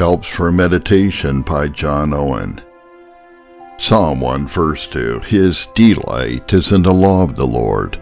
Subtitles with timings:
[0.00, 2.58] Helps for Meditation by John Owen.
[3.76, 8.00] Psalm 1 verse 2 His delight is in the law of the Lord,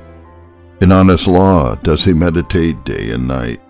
[0.81, 3.61] and on his law does he meditate day and night.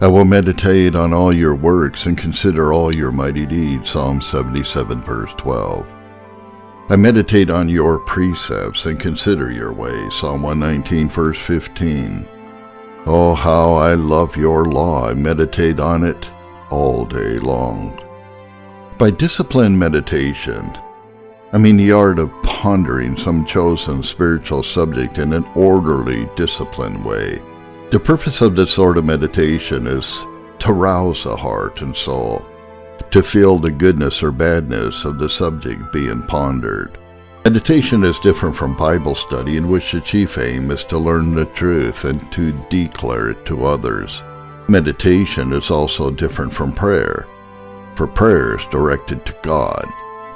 [0.00, 3.90] I will meditate on all your works and consider all your mighty deeds.
[3.90, 5.86] Psalm 77 verse 12.
[6.88, 10.14] I meditate on your precepts and consider your ways.
[10.14, 12.26] Psalm 119 verse 15.
[13.04, 15.10] Oh, how I love your law.
[15.10, 16.26] I meditate on it
[16.70, 17.98] all day long.
[18.98, 20.70] By disciplined meditation,
[21.52, 27.42] I mean the art of pondering some chosen spiritual subject in an orderly, disciplined way.
[27.90, 30.24] The purpose of this sort of meditation is
[30.60, 32.46] to rouse the heart and soul,
[33.10, 36.96] to feel the goodness or badness of the subject being pondered.
[37.44, 41.46] Meditation is different from Bible study, in which the chief aim is to learn the
[41.46, 44.22] truth and to declare it to others.
[44.70, 47.26] Meditation is also different from prayer,
[47.96, 49.84] for prayer is directed to God.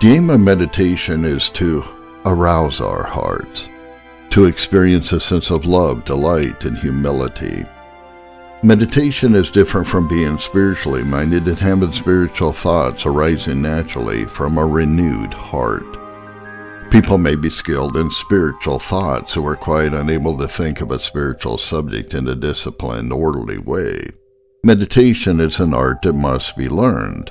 [0.00, 1.84] The aim of meditation is to
[2.26, 3.68] arouse our hearts,
[4.30, 7.62] to experience a sense of love, delight, and humility.
[8.64, 14.66] Meditation is different from being spiritually minded and having spiritual thoughts arising naturally from a
[14.66, 15.86] renewed heart.
[16.90, 20.98] People may be skilled in spiritual thoughts who are quite unable to think of a
[20.98, 24.04] spiritual subject in a disciplined, orderly way.
[24.64, 27.30] Meditation is an art that must be learned.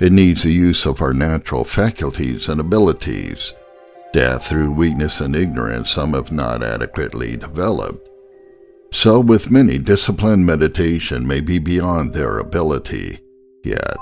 [0.00, 3.52] It needs the use of our natural faculties and abilities
[4.14, 8.08] that through weakness and ignorance some have not adequately developed.
[8.92, 13.18] So, with many, disciplined meditation may be beyond their ability,
[13.62, 13.98] yet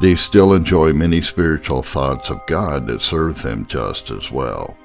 [0.00, 4.78] they still enjoy many spiritual thoughts of God that serve them just as well.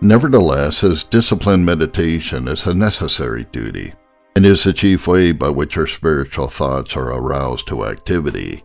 [0.00, 3.92] Nevertheless, as disciplined meditation is a necessary duty,
[4.36, 8.64] and is the chief way by which our spiritual thoughts are aroused to activity,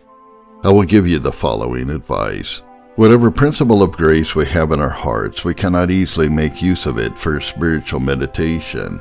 [0.64, 2.62] I will give you the following advice.
[2.96, 6.98] Whatever principle of grace we have in our hearts, we cannot easily make use of
[6.98, 9.00] it for spiritual meditation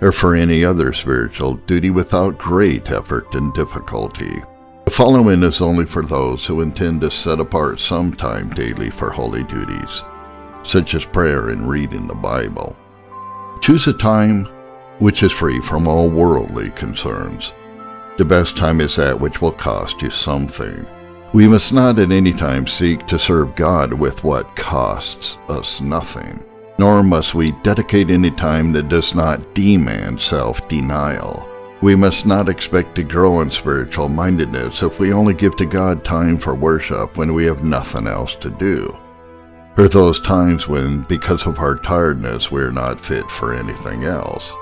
[0.00, 4.42] or for any other spiritual duty without great effort and difficulty.
[4.86, 9.10] The following is only for those who intend to set apart some time daily for
[9.10, 10.02] holy duties,
[10.64, 12.74] such as prayer and reading the Bible.
[13.60, 14.48] Choose a time
[15.00, 17.52] which is free from all worldly concerns.
[18.18, 20.86] The best time is that which will cost you something.
[21.32, 26.44] We must not at any time seek to serve God with what costs us nothing,
[26.78, 31.46] nor must we dedicate any time that does not demand self denial.
[31.82, 36.04] We must not expect to grow in spiritual mindedness if we only give to God
[36.04, 38.94] time for worship when we have nothing else to do,
[39.78, 44.52] or those times when, because of our tiredness, we are not fit for anything else.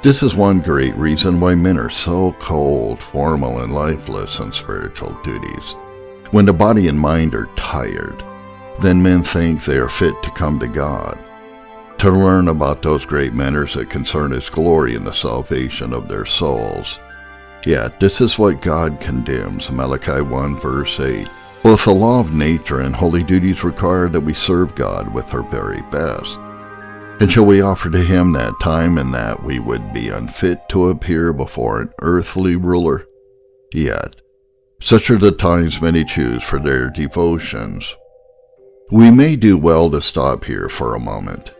[0.00, 5.12] This is one great reason why men are so cold, formal, and lifeless in spiritual
[5.24, 5.74] duties.
[6.30, 8.22] When the body and mind are tired,
[8.80, 11.18] then men think they are fit to come to God,
[11.98, 16.24] to learn about those great matters that concern His glory and the salvation of their
[16.24, 16.96] souls.
[17.66, 21.28] Yet this is what God condemns, Malachi 1 verse 8.
[21.64, 25.42] Both the law of nature and holy duties require that we serve God with our
[25.42, 26.38] very best.
[27.20, 30.88] And shall we offer to him that time and that we would be unfit to
[30.88, 33.06] appear before an earthly ruler?
[33.72, 34.16] Yet,
[34.80, 37.96] such are the times many choose for their devotions.
[38.92, 41.50] We may do well to stop here for a moment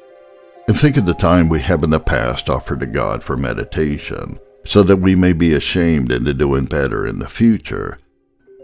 [0.69, 4.39] and think of the time we have in the past offered to God for meditation,
[4.67, 7.99] so that we may be ashamed into doing better in the future.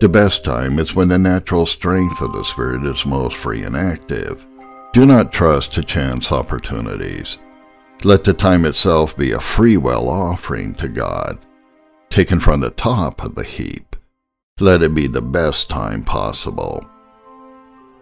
[0.00, 3.74] The best time is when the natural strength of the Spirit is most free and
[3.74, 4.44] active
[4.94, 7.38] do not trust to chance opportunities.
[8.04, 11.36] Let the time itself be a free will offering to God,
[12.10, 13.96] taken from the top of the heap.
[14.60, 16.86] Let it be the best time possible.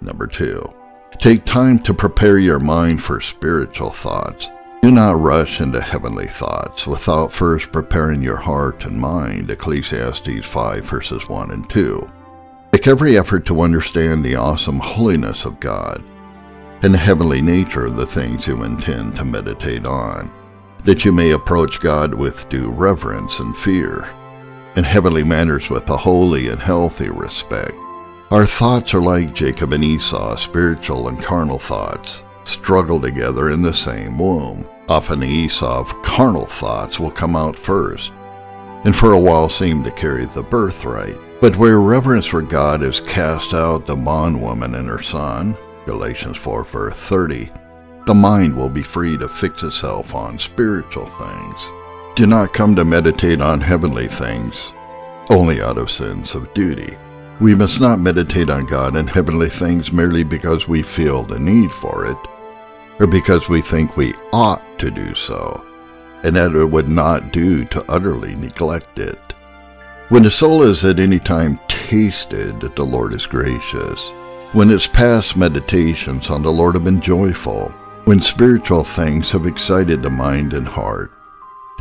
[0.02, 0.70] Number two,
[1.18, 4.50] take time to prepare your mind for spiritual thoughts.
[4.82, 9.50] Do not rush into heavenly thoughts without first preparing your heart and mind.
[9.50, 12.10] Ecclesiastes 5 verses 1 and 2.
[12.74, 16.04] Make every effort to understand the awesome holiness of God
[16.82, 20.30] and heavenly nature of the things you intend to meditate on,
[20.84, 24.08] that you may approach God with due reverence and fear,
[24.74, 27.72] and heavenly manners with a holy and healthy respect.
[28.30, 33.74] Our thoughts are like Jacob and Esau, spiritual and carnal thoughts, struggle together in the
[33.74, 34.66] same womb.
[34.88, 38.10] Often the Esau carnal thoughts will come out first,
[38.84, 41.16] and for a while seem to carry the birthright.
[41.40, 45.56] But where reverence for God is cast out the bondwoman and her son,
[45.86, 47.50] Galatians 4 verse 30,
[48.06, 51.56] the mind will be free to fix itself on spiritual things.
[52.16, 54.72] Do not come to meditate on heavenly things
[55.30, 56.96] only out of sense of duty.
[57.40, 61.72] We must not meditate on God and heavenly things merely because we feel the need
[61.72, 62.16] for it,
[63.00, 65.64] or because we think we ought to do so,
[66.22, 69.18] and that it would not do to utterly neglect it.
[70.08, 74.00] When the soul has at any time tasted that the Lord is gracious,
[74.52, 77.70] when its past meditations on the Lord have been joyful,
[78.04, 81.10] when spiritual things have excited the mind and heart,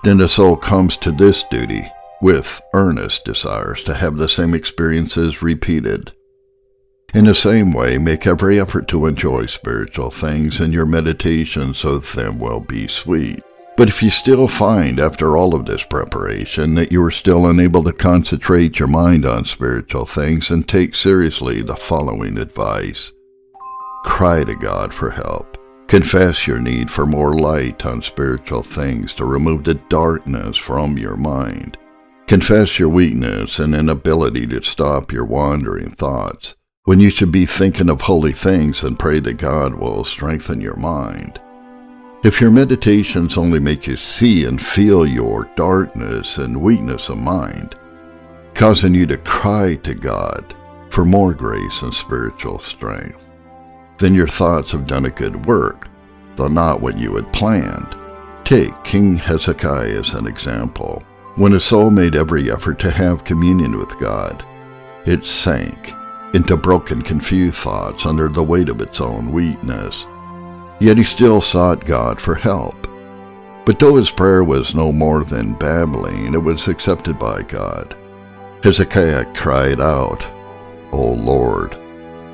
[0.03, 1.85] then the soul comes to this duty
[2.21, 6.13] with earnest desires to have the same experiences repeated.
[7.13, 12.13] In the same way, make every effort to enjoy spiritual things, and your meditations of
[12.13, 13.43] them will be sweet.
[13.81, 17.83] But if you still find, after all of this preparation, that you are still unable
[17.85, 23.11] to concentrate your mind on spiritual things, then take seriously the following advice.
[24.03, 25.57] Cry to God for help.
[25.87, 31.17] Confess your need for more light on spiritual things to remove the darkness from your
[31.17, 31.75] mind.
[32.27, 37.89] Confess your weakness and inability to stop your wandering thoughts when you should be thinking
[37.89, 41.39] of holy things and pray that God will strengthen your mind.
[42.23, 47.73] If your meditations only make you see and feel your darkness and weakness of mind,
[48.53, 50.53] causing you to cry to God
[50.91, 53.17] for more grace and spiritual strength,
[53.97, 55.87] then your thoughts have done a good work,
[56.35, 57.95] though not what you had planned.
[58.43, 60.99] Take King Hezekiah as an example.
[61.37, 64.45] When a soul made every effort to have communion with God,
[65.07, 65.93] it sank
[66.35, 70.05] into broken, confused thoughts under the weight of its own weakness.
[70.81, 72.87] Yet he still sought God for help.
[73.65, 77.95] But though his prayer was no more than babbling, it was accepted by God.
[78.63, 80.25] Hezekiah cried out,
[80.91, 81.75] O Lord,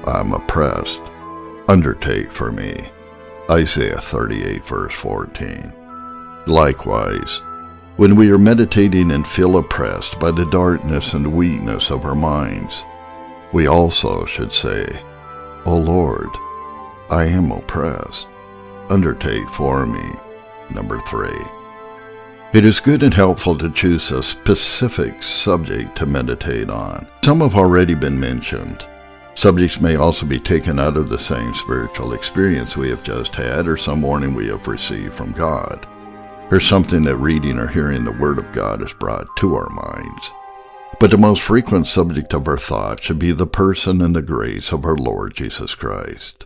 [0.06, 1.02] I'm oppressed.
[1.68, 2.88] Undertake for me.
[3.52, 5.74] Isaiah 38, verse 14.
[6.48, 7.42] Likewise,
[7.98, 12.82] when we are meditating and feel oppressed by the darkness and weakness of our minds,
[13.52, 14.86] we also should say,
[15.66, 16.30] O Lord,
[17.10, 18.27] I am oppressed.
[18.90, 20.10] Undertake for me.
[20.70, 21.40] Number three.
[22.54, 27.06] It is good and helpful to choose a specific subject to meditate on.
[27.24, 28.86] Some have already been mentioned.
[29.36, 33.68] Subjects may also be taken out of the same spiritual experience we have just had
[33.68, 35.86] or some warning we have received from God
[36.52, 40.32] or something that reading or hearing the Word of God has brought to our minds.
[41.00, 44.72] But the most frequent subject of our thought should be the person and the grace
[44.72, 46.46] of our Lord Jesus Christ.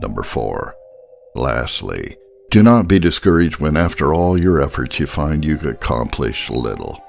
[0.00, 0.74] Number four.
[1.34, 2.16] Lastly,
[2.50, 7.02] do not be discouraged when after all your efforts you find you accomplish little.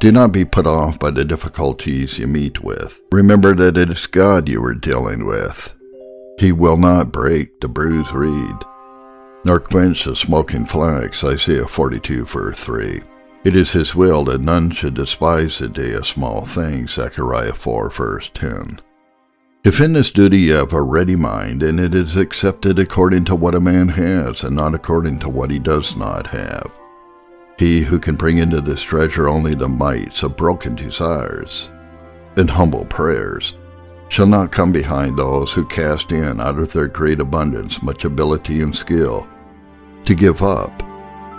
[0.00, 2.98] Do not be put off by the difficulties you meet with.
[3.12, 5.72] Remember that it is God you are dealing with.
[6.38, 8.56] He will not break the bruised reed
[9.44, 11.24] nor quench the smoking flax.
[11.24, 13.00] Isaiah 42, verse 3.
[13.44, 16.92] It is his will that none should despise the day of small things.
[16.92, 18.80] Zechariah 4, verse 10.
[19.62, 23.34] If in this duty you have a ready mind, and it is accepted according to
[23.34, 26.72] what a man has, and not according to what he does not have,
[27.58, 31.68] he who can bring into this treasure only the mites of broken desires
[32.36, 33.52] and humble prayers
[34.08, 38.62] shall not come behind those who cast in out of their great abundance much ability
[38.62, 39.28] and skill.
[40.06, 40.82] To give up,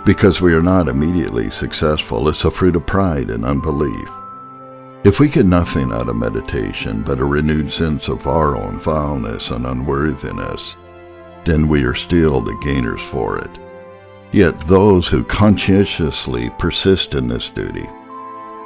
[0.06, 4.08] because we are not immediately successful, is a fruit of pride and unbelief.
[5.04, 9.50] If we get nothing out of meditation but a renewed sense of our own foulness
[9.50, 10.76] and unworthiness,
[11.44, 13.58] then we are still the gainers for it.
[14.30, 17.88] Yet those who conscientiously persist in this duty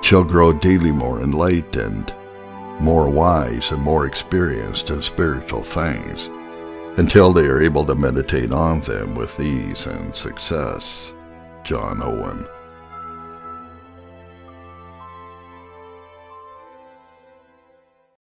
[0.02, 2.14] shall grow daily more enlightened
[2.80, 6.28] more wise and more experienced in spiritual things,
[6.98, 11.12] until they are able to meditate on them with ease and success.
[11.64, 12.46] John Owen